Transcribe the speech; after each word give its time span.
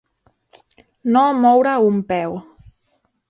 No 1.17 1.21
moure 1.43 1.75
un 1.91 2.01
peu. 2.13 2.39